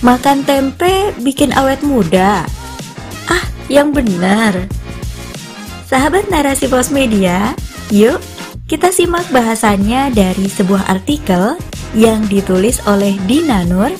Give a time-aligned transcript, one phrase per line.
[0.00, 2.48] Makan tempe bikin awet muda.
[3.28, 4.64] Ah, yang benar.
[5.84, 7.52] Sahabat narasi pos media,
[7.92, 8.16] yuk
[8.64, 11.60] kita simak bahasannya dari sebuah artikel
[11.92, 13.92] yang ditulis oleh Dina Nur,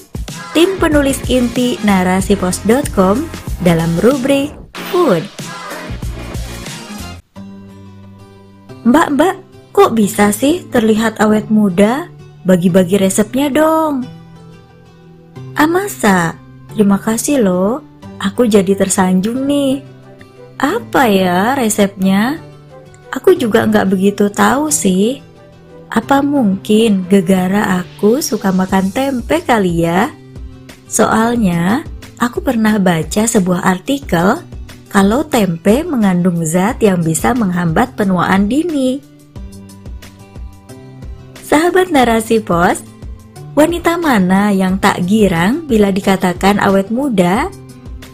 [0.57, 3.21] tim penulis inti narasipos.com
[3.61, 4.57] dalam rubrik
[4.89, 5.21] Food.
[8.89, 9.37] Mbak-mbak,
[9.77, 12.09] kok bisa sih terlihat awet muda?
[12.49, 14.20] Bagi-bagi resepnya dong.
[15.61, 16.41] Ah masa?
[16.73, 17.85] Terima kasih loh,
[18.17, 19.85] aku jadi tersanjung nih.
[20.57, 22.41] Apa ya resepnya?
[23.13, 25.21] Aku juga nggak begitu tahu sih.
[25.93, 30.09] Apa mungkin gegara aku suka makan tempe kali ya?
[30.89, 31.85] Soalnya,
[32.17, 34.41] aku pernah baca sebuah artikel
[34.89, 39.05] kalau tempe mengandung zat yang bisa menghambat penuaan dini.
[41.45, 42.81] Sahabat narasi pos,
[43.55, 47.51] wanita mana yang tak girang bila dikatakan awet muda?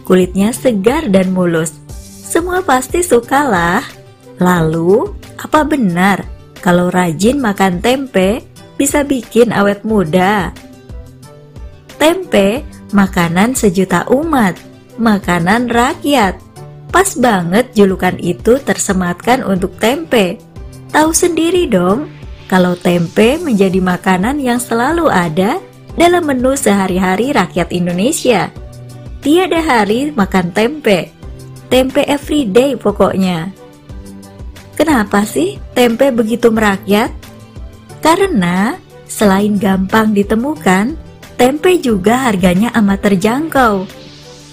[0.07, 1.75] Kulitnya segar dan mulus.
[2.27, 3.83] Semua pasti sukalah.
[4.37, 6.23] Lalu, apa benar
[6.61, 8.45] kalau rajin makan tempe
[8.77, 10.53] bisa bikin awet muda?
[11.97, 12.61] Tempe,
[12.93, 14.53] makanan sejuta umat,
[15.01, 16.47] makanan rakyat
[16.91, 20.39] Pas banget julukan itu tersematkan untuk tempe.
[20.95, 22.07] Tahu sendiri dong,
[22.47, 25.59] kalau tempe menjadi makanan yang selalu ada
[25.99, 28.49] dalam menu sehari-hari rakyat Indonesia.
[29.21, 31.11] Tiada hari makan tempe.
[31.67, 33.51] Tempe everyday pokoknya.
[34.79, 37.11] Kenapa sih tempe begitu merakyat?
[37.99, 40.95] Karena selain gampang ditemukan,
[41.35, 43.83] tempe juga harganya amat terjangkau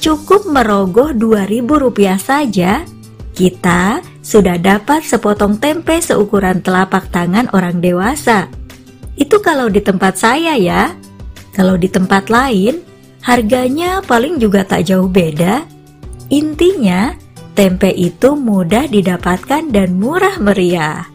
[0.04, 2.84] Cukup merogoh Rp2.000 saja,
[3.32, 8.48] kita sudah dapat sepotong tempe seukuran telapak tangan orang dewasa.
[9.20, 10.96] Itu kalau di tempat saya ya.
[11.52, 12.80] Kalau di tempat lain,
[13.20, 15.68] harganya paling juga tak jauh beda.
[16.32, 17.14] Intinya,
[17.52, 21.06] tempe itu mudah didapatkan dan murah meriah.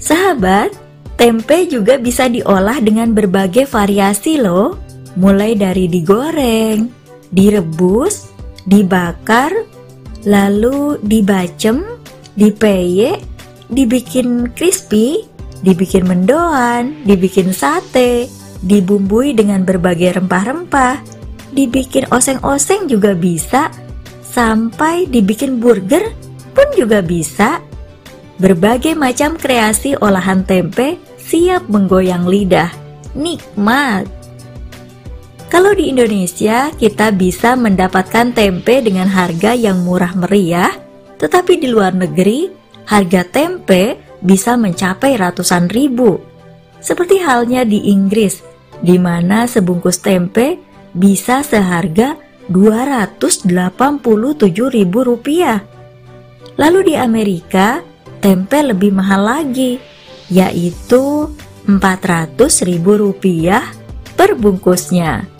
[0.00, 0.74] Sahabat,
[1.14, 4.74] tempe juga bisa diolah dengan berbagai variasi loh
[5.14, 6.90] mulai dari digoreng,
[7.30, 8.29] direbus,
[8.70, 9.50] dibakar,
[10.22, 11.82] lalu dibacem,
[12.38, 13.18] dipeye,
[13.66, 15.26] dibikin crispy,
[15.66, 18.30] dibikin mendoan, dibikin sate,
[18.62, 21.02] dibumbui dengan berbagai rempah-rempah,
[21.50, 23.74] dibikin oseng-oseng juga bisa,
[24.22, 26.06] sampai dibikin burger
[26.54, 27.58] pun juga bisa.
[28.40, 32.72] Berbagai macam kreasi olahan tempe siap menggoyang lidah.
[33.12, 34.19] Nikmat!
[35.50, 40.70] Kalau di Indonesia, kita bisa mendapatkan tempe dengan harga yang murah meriah,
[41.18, 42.46] tetapi di luar negeri,
[42.86, 46.22] harga tempe bisa mencapai ratusan ribu.
[46.78, 48.46] Seperti halnya di Inggris,
[48.78, 50.54] di mana sebungkus tempe
[50.94, 52.14] bisa seharga
[52.46, 53.50] 287
[54.70, 55.66] ribu rupiah.
[56.62, 57.82] Lalu di Amerika,
[58.22, 59.82] tempe lebih mahal lagi,
[60.30, 61.26] yaitu
[61.66, 63.66] 400 ribu rupiah
[64.14, 65.39] per bungkusnya.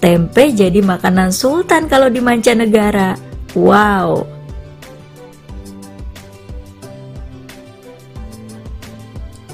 [0.00, 3.20] Tempe jadi makanan sultan kalau di mancanegara.
[3.52, 4.24] Wow!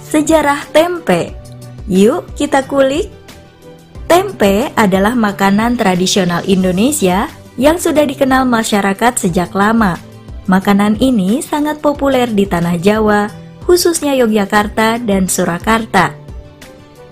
[0.07, 1.34] Sejarah tempe.
[1.91, 3.11] Yuk kita kulik.
[4.07, 7.27] Tempe adalah makanan tradisional Indonesia
[7.59, 9.99] yang sudah dikenal masyarakat sejak lama.
[10.47, 13.27] Makanan ini sangat populer di tanah Jawa,
[13.67, 16.26] khususnya Yogyakarta dan Surakarta.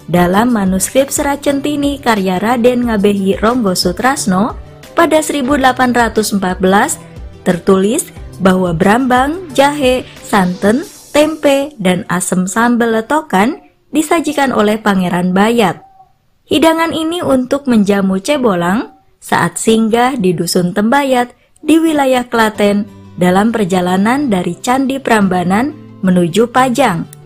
[0.05, 4.53] Dalam manuskrip Serat Centini karya Raden Ngabehi Ronggo Sutrasno
[4.93, 7.01] pada 1814
[7.41, 10.85] tertulis bahwa brambang, jahe, santan,
[11.15, 15.81] tempe, dan asam sambal letokan disajikan oleh Pangeran Bayat.
[16.45, 21.33] Hidangan ini untuk menjamu cebolang saat singgah di Dusun Tembayat
[21.65, 22.85] di wilayah Klaten
[23.17, 25.73] dalam perjalanan dari Candi Prambanan
[26.05, 27.24] menuju Pajang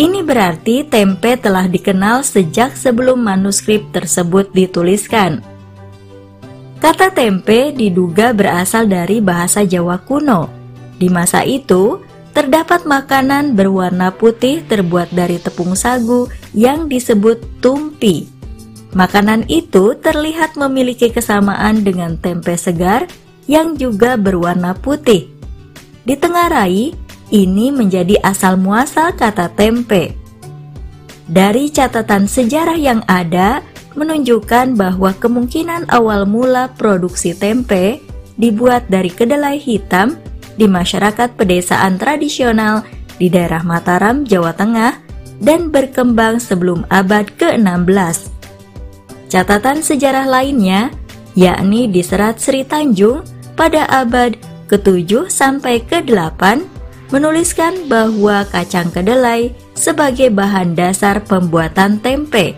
[0.00, 5.44] ini berarti tempe telah dikenal sejak sebelum manuskrip tersebut dituliskan.
[6.82, 10.50] Kata tempe diduga berasal dari bahasa Jawa kuno.
[10.98, 12.02] Di masa itu,
[12.34, 16.26] terdapat makanan berwarna putih terbuat dari tepung sagu
[16.56, 18.26] yang disebut tumpi.
[18.92, 23.06] Makanan itu terlihat memiliki kesamaan dengan tempe segar
[23.46, 25.30] yang juga berwarna putih.
[26.02, 26.92] Ditengarai,
[27.32, 30.12] ini menjadi asal muasal kata tempe.
[31.26, 33.64] Dari catatan sejarah yang ada,
[33.96, 38.00] menunjukkan bahwa kemungkinan awal mula produksi tempe
[38.36, 40.20] dibuat dari kedelai hitam
[40.56, 42.84] di masyarakat pedesaan tradisional
[43.16, 45.00] di daerah Mataram, Jawa Tengah
[45.40, 48.28] dan berkembang sebelum abad ke-16.
[49.32, 50.92] Catatan sejarah lainnya
[51.32, 53.24] yakni di Serat Sri Tanjung
[53.56, 54.36] pada abad
[54.68, 56.60] ke-7 sampai ke-8
[57.12, 62.56] menuliskan bahwa kacang kedelai sebagai bahan dasar pembuatan tempe.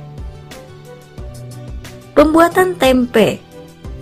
[2.14, 3.42] Pembuatan tempe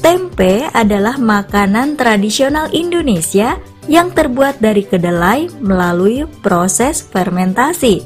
[0.02, 3.54] Tempe adalah makanan tradisional Indonesia
[3.86, 8.02] yang terbuat dari kedelai melalui proses fermentasi.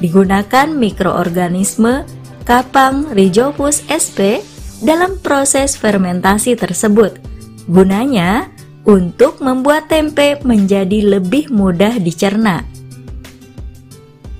[0.00, 2.08] Digunakan mikroorganisme
[2.48, 4.40] Kapang Rhizopus sp
[4.80, 7.20] dalam proses fermentasi tersebut.
[7.68, 8.48] Gunanya
[8.84, 12.64] untuk membuat tempe menjadi lebih mudah dicerna.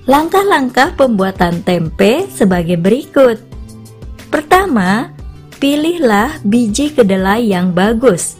[0.05, 3.41] Langkah-langkah pembuatan tempe sebagai berikut.
[4.29, 5.09] Pertama,
[5.57, 8.37] pilihlah biji kedelai yang bagus.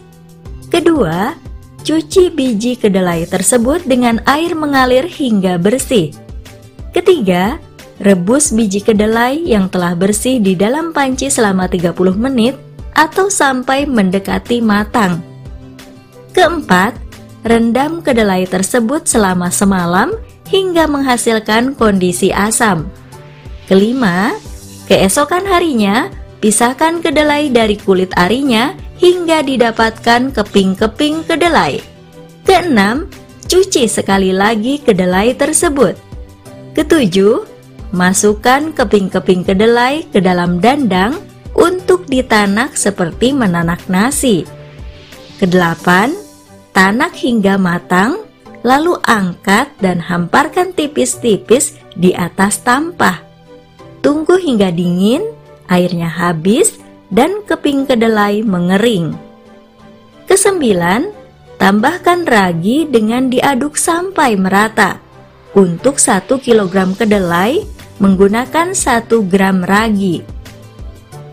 [0.70, 1.34] Kedua,
[1.82, 6.14] cuci biji kedelai tersebut dengan air mengalir hingga bersih.
[6.94, 7.58] Ketiga,
[7.98, 12.54] rebus biji kedelai yang telah bersih di dalam panci selama 30 menit
[12.94, 15.35] atau sampai mendekati matang.
[16.36, 17.00] Keempat,
[17.48, 20.12] rendam kedelai tersebut selama semalam
[20.52, 22.92] hingga menghasilkan kondisi asam.
[23.72, 24.36] Kelima,
[24.92, 26.12] keesokan harinya
[26.44, 31.80] pisahkan kedelai dari kulit arinya hingga didapatkan keping-keping kedelai.
[32.44, 33.08] Keenam,
[33.48, 35.96] cuci sekali lagi kedelai tersebut.
[36.76, 37.48] Ketujuh,
[37.96, 41.16] masukkan keping-keping kedelai ke dalam dandang
[41.56, 44.44] untuk ditanak seperti menanak nasi.
[45.40, 46.25] Kedelapan,
[46.76, 48.28] tanak hingga matang,
[48.68, 53.24] lalu angkat dan hamparkan tipis-tipis di atas tampah.
[54.04, 55.24] Tunggu hingga dingin,
[55.72, 56.76] airnya habis,
[57.08, 59.16] dan keping kedelai mengering.
[60.28, 61.16] Kesembilan,
[61.56, 65.00] tambahkan ragi dengan diaduk sampai merata.
[65.56, 67.64] Untuk satu kilogram kedelai,
[68.04, 70.20] menggunakan satu gram ragi.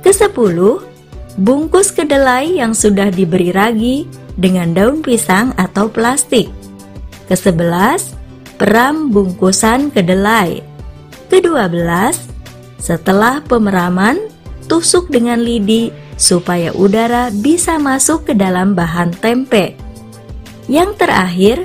[0.06, 0.87] Kesepuluh,
[1.35, 4.06] bungkus kedelai yang sudah diberi ragi
[4.37, 6.49] dengan daun pisang atau plastik.
[7.29, 8.17] Kesebelas,
[8.61, 10.61] peram bungkusan kedelai.
[11.32, 12.29] Kedua belas,
[12.76, 14.19] setelah pemeraman,
[14.69, 19.75] tusuk dengan lidi supaya udara bisa masuk ke dalam bahan tempe.
[20.70, 21.56] Yang terakhir,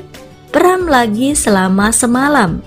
[0.50, 2.64] peram lagi selama semalam.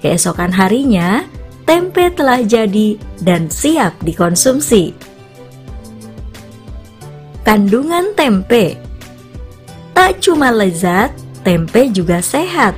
[0.00, 1.24] Keesokan harinya,
[1.68, 4.92] tempe telah jadi dan siap dikonsumsi.
[7.44, 8.83] Kandungan tempe
[9.94, 11.14] Tak cuma lezat,
[11.46, 12.74] tempe juga sehat.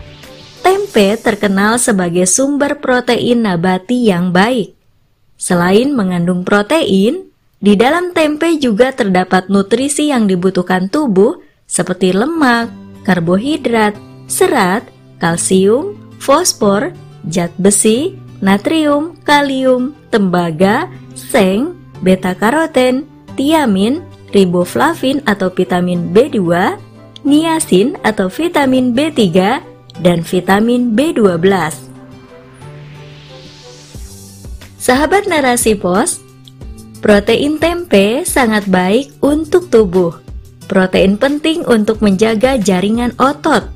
[0.60, 4.76] Tempe terkenal sebagai sumber protein nabati yang baik.
[5.40, 12.68] Selain mengandung protein, di dalam tempe juga terdapat nutrisi yang dibutuhkan tubuh seperti lemak,
[13.08, 13.96] karbohidrat,
[14.28, 14.84] serat,
[15.16, 16.92] kalsium, fosfor,
[17.32, 18.12] zat besi,
[18.44, 21.74] natrium, kalium, tembaga, seng,
[22.04, 23.08] beta karoten,
[23.40, 24.04] tiamin,
[24.36, 26.40] riboflavin atau vitamin B2,
[27.26, 29.20] niasin atau vitamin B3,
[30.00, 31.42] dan vitamin B12.
[34.78, 36.22] Sahabat narasi pos,
[37.02, 40.14] protein tempe sangat baik untuk tubuh.
[40.70, 43.66] Protein penting untuk menjaga jaringan otot.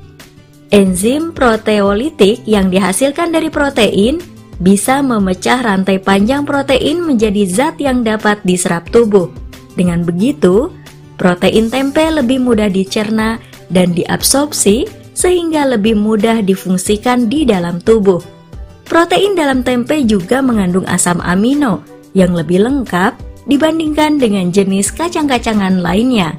[0.71, 4.23] Enzim proteolitik yang dihasilkan dari protein
[4.61, 9.27] bisa memecah rantai panjang protein menjadi zat yang dapat diserap tubuh.
[9.75, 10.71] Dengan begitu,
[11.21, 13.37] Protein tempe lebih mudah dicerna
[13.69, 18.17] dan diabsorpsi sehingga lebih mudah difungsikan di dalam tubuh.
[18.89, 21.85] Protein dalam tempe juga mengandung asam amino
[22.17, 23.13] yang lebih lengkap
[23.45, 26.33] dibandingkan dengan jenis kacang-kacangan lainnya.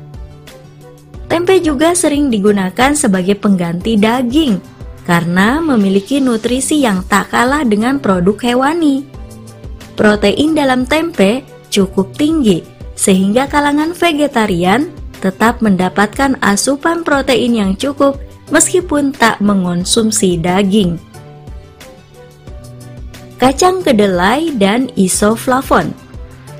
[1.31, 4.59] Tempe juga sering digunakan sebagai pengganti daging
[5.07, 9.07] karena memiliki nutrisi yang tak kalah dengan produk hewani.
[9.95, 18.19] Protein dalam tempe cukup tinggi sehingga kalangan vegetarian tetap mendapatkan asupan protein yang cukup
[18.51, 20.99] meskipun tak mengonsumsi daging.
[23.39, 25.91] Kacang kedelai dan isoflavon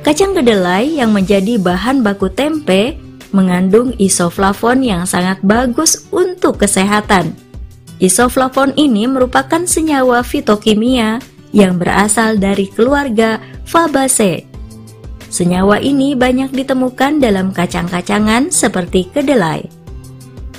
[0.03, 2.99] Kacang kedelai yang menjadi bahan baku tempe
[3.31, 7.39] mengandung isoflavon yang sangat bagus untuk kesehatan.
[8.03, 11.23] Isoflavon ini merupakan senyawa fitokimia
[11.55, 14.51] yang berasal dari keluarga Fabaceae
[15.33, 19.65] Senyawa ini banyak ditemukan dalam kacang-kacangan seperti kedelai.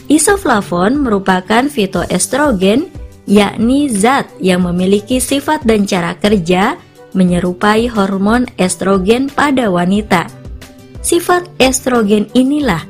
[0.09, 2.89] Isoflavon merupakan fitoestrogen,
[3.29, 6.75] yakni zat yang memiliki sifat dan cara kerja
[7.13, 10.25] menyerupai hormon estrogen pada wanita.
[11.05, 12.81] Sifat estrogen inilah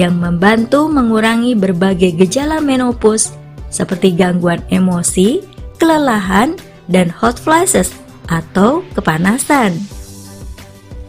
[0.00, 3.36] yang membantu mengurangi berbagai gejala menopause
[3.68, 5.44] seperti gangguan emosi,
[5.76, 6.56] kelelahan,
[6.88, 7.92] dan hot flashes
[8.32, 9.95] atau kepanasan.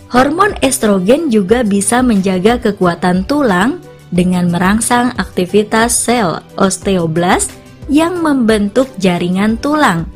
[0.08, 7.52] Hormon estrogen juga bisa menjaga kekuatan tulang dengan merangsang aktivitas sel osteoblast
[7.92, 10.08] yang membentuk jaringan tulang.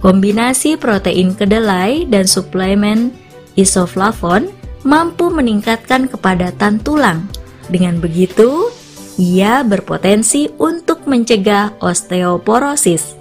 [0.00, 3.12] Kombinasi protein kedelai dan suplemen
[3.58, 4.48] isoflavon
[4.86, 7.26] mampu meningkatkan kepadatan tulang.
[7.68, 8.72] Dengan begitu,
[9.18, 13.18] ia berpotensi untuk mencegah osteoporosis.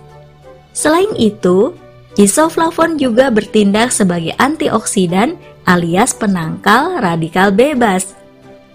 [0.71, 1.73] Selain itu,
[2.15, 5.35] isoflavon juga bertindak sebagai antioksidan
[5.67, 8.15] alias penangkal radikal bebas.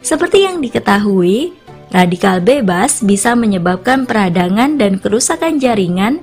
[0.04, 1.56] Seperti yang diketahui,
[1.88, 6.20] radikal bebas bisa menyebabkan peradangan dan kerusakan jaringan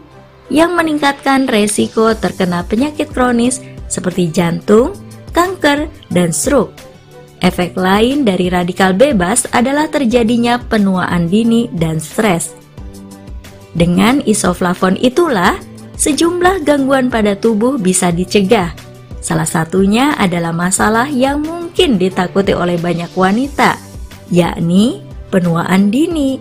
[0.53, 3.59] yang meningkatkan resiko terkena penyakit kronis
[3.89, 4.93] seperti jantung,
[5.33, 6.73] kanker, dan stroke.
[7.39, 12.51] Efek lain dari radikal bebas adalah terjadinya penuaan dini dan stres.
[13.71, 15.55] Dengan isoflavon itulah,
[15.95, 18.88] sejumlah gangguan pada tubuh bisa dicegah.
[19.19, 23.75] Salah satunya adalah masalah yang mungkin ditakuti oleh banyak wanita,
[24.31, 26.39] yakni penuaan dini.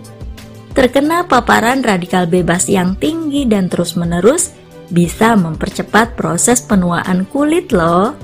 [0.71, 4.55] Terkena paparan radikal bebas yang tinggi dan terus-menerus
[4.89, 8.15] bisa mempercepat proses penuaan kulit loh.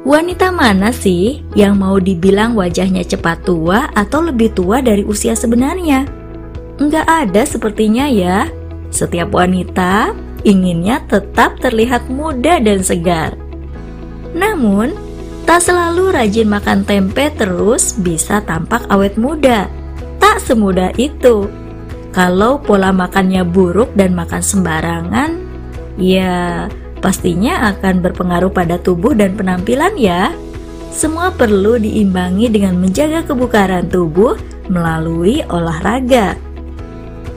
[0.00, 6.08] Wanita mana sih yang mau dibilang wajahnya cepat tua atau lebih tua dari usia sebenarnya?
[6.80, 8.48] Enggak ada sepertinya ya.
[8.88, 13.36] Setiap wanita inginnya tetap terlihat muda dan segar.
[14.32, 14.94] Namun,
[15.48, 19.66] tak selalu rajin makan tempe terus bisa tampak awet muda.
[20.22, 21.50] Tak semudah itu.
[22.10, 25.30] Kalau pola makannya buruk dan makan sembarangan,
[25.98, 26.66] ya
[26.98, 30.34] pastinya akan berpengaruh pada tubuh dan penampilan ya.
[30.90, 34.34] Semua perlu diimbangi dengan menjaga kebukaran tubuh
[34.66, 36.49] melalui olahraga.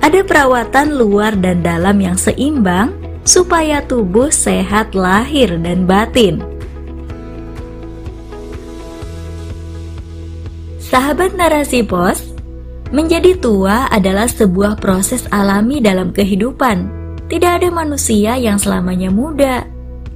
[0.03, 2.91] Ada perawatan luar dan dalam yang seimbang
[3.23, 6.43] supaya tubuh sehat lahir dan batin.
[10.83, 12.35] Sahabat narasi pos,
[12.91, 19.65] menjadi tua adalah sebuah proses alami dalam kehidupan tidak ada manusia yang selamanya muda.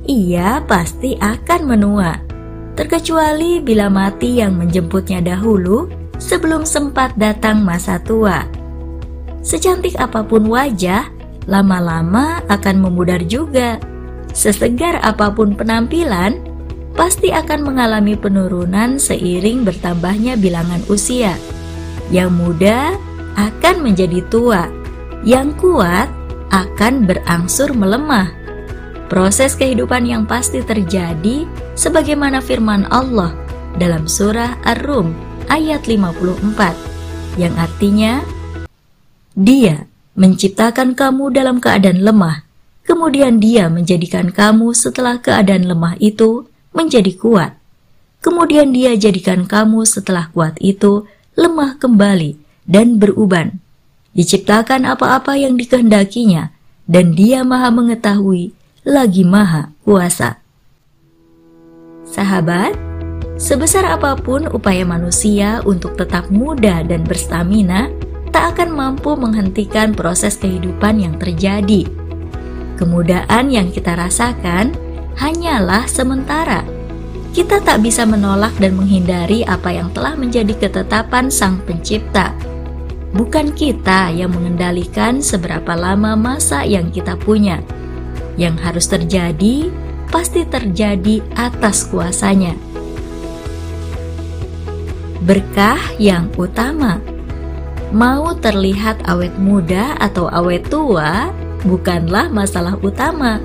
[0.06, 2.20] Ia pasti akan menua.
[2.78, 5.90] Terkecuali bila mati yang menjemputnya dahulu
[6.22, 8.57] sebelum sempat datang masa tua.
[9.42, 11.08] Secantik apa pun wajah,
[11.48, 13.80] lama-lama akan memudar juga.
[14.36, 16.38] Sesegar apa pun penampilan,
[16.94, 21.34] pasti akan mengalami penurunan seiring bertambahnya bilangan usia.
[22.14, 22.80] Yang muda
[23.38, 24.68] akan menjadi tua,
[25.22, 26.10] yang kuat
[26.52, 28.32] akan berangsur melemah.
[29.08, 31.48] Proses kehidupan yang pasti terjadi
[31.80, 33.32] sebagaimana firman Allah
[33.80, 35.16] dalam surah Ar-Rum
[35.48, 38.20] ayat 54 yang artinya
[39.38, 39.86] Dia
[40.18, 42.42] menciptakan kamu dalam keadaan lemah,
[42.82, 47.54] kemudian Dia menjadikan kamu setelah keadaan lemah itu menjadi kuat.
[48.26, 51.06] Kemudian Dia jadikan kamu setelah kuat itu
[51.38, 53.62] lemah kembali dan beruban
[54.18, 56.50] diciptakan apa-apa yang dikehendakinya,
[56.90, 58.50] dan dia maha mengetahui,
[58.82, 60.42] lagi maha kuasa.
[62.10, 62.74] Sahabat,
[63.38, 67.94] sebesar apa pun upaya manusia untuk tetap muda dan berstamina,
[68.38, 71.90] tak akan mampu menghentikan proses kehidupan yang terjadi.
[72.78, 74.78] Kemudahan yang kita rasakan
[75.18, 76.62] hanyalah sementara.
[77.34, 82.38] Kita tak bisa menolak dan menghindari apa yang telah menjadi ketetapan Sang Pencipta
[83.18, 87.66] Bukan kita yang mengendalikan seberapa lama masa yang kita punya.
[88.38, 89.74] Yang harus terjadi
[90.14, 92.54] pasti terjadi atas kuasanya.
[95.26, 97.17] Berkah yang utama
[97.96, 101.32] Mau terlihat awet muda atau awet tua
[101.64, 103.40] bukanlah masalah utama.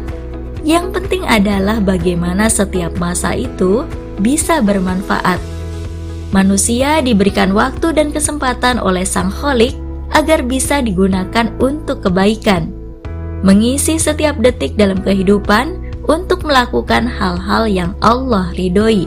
[0.62, 3.82] Yang penting adalah bagaimana setiap masa itu
[4.22, 5.52] bisa bermanfaat
[6.32, 9.76] Manusia diberikan waktu dan kesempatan oleh Sang Holik
[10.16, 12.72] agar bisa digunakan untuk kebaikan,
[13.44, 15.76] mengisi setiap detik dalam kehidupan
[16.08, 19.04] untuk melakukan hal-hal yang Allah ridhoi.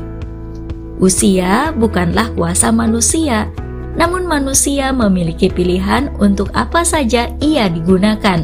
[1.01, 3.49] Usia bukanlah kuasa manusia,
[3.95, 8.43] namun manusia memiliki pilihan untuk apa saja ia digunakan.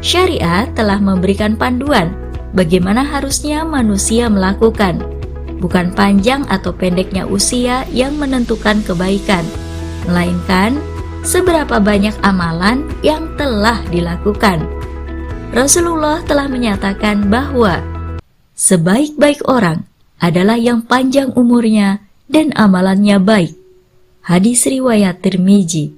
[0.00, 2.12] Syariat telah memberikan panduan
[2.56, 5.16] bagaimana harusnya manusia melakukan
[5.58, 9.44] bukan panjang atau pendeknya usia yang menentukan kebaikan,
[10.04, 10.76] melainkan
[11.24, 14.62] seberapa banyak amalan yang telah dilakukan.
[15.56, 17.80] Rasulullah telah menyatakan bahwa
[18.52, 19.88] sebaik-baik orang
[20.20, 23.65] adalah yang panjang umurnya dan amalannya baik.
[24.26, 25.94] Hadis riwayat Tirmizi.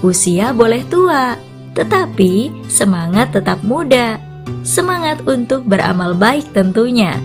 [0.00, 1.36] Usia boleh tua,
[1.76, 4.16] Tetapi semangat tetap muda,
[4.64, 7.18] semangat untuk beramal baik tentunya.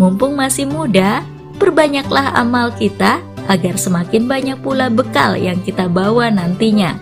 [0.00, 1.20] Mumpung masih muda,
[1.60, 3.20] perbanyaklah amal kita
[3.52, 6.96] agar semakin banyak pula bekal yang kita bawa nantinya.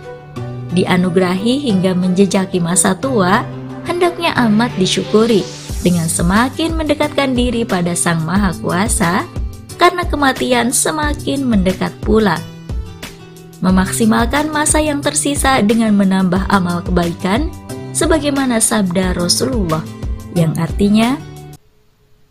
[0.75, 3.47] Dianugerahi hingga menjejaki masa tua,
[3.87, 5.47] hendaknya amat disyukuri
[5.79, 9.23] dengan semakin mendekatkan diri pada Sang Maha Kuasa,
[9.77, 12.41] karena kematian semakin mendekat pula.
[13.61, 17.49] Memaksimalkan masa yang tersisa dengan menambah amal kebaikan,
[17.93, 19.81] sebagaimana sabda Rasulullah,
[20.37, 21.17] yang artinya,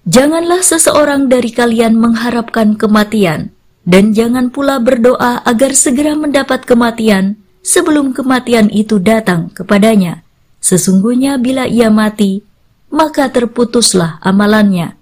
[0.07, 3.50] Janganlah seseorang dari kalian mengharapkan kematian,
[3.83, 7.35] dan jangan pula berdoa agar segera mendapat kematian
[7.67, 10.23] sebelum kematian itu datang kepadanya.
[10.62, 12.47] Sesungguhnya bila ia mati,
[12.87, 14.95] maka terputuslah amalannya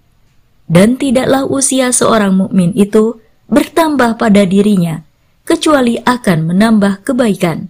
[0.71, 3.21] dan tidaklah usia seorang mukmin itu
[3.52, 5.04] bertambah pada dirinya
[5.44, 7.68] kecuali akan menambah kebaikan.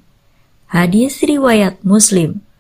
[0.71, 2.44] Hadis riwayat Muslim.